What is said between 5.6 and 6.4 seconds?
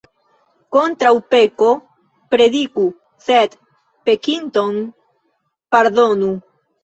pardonu.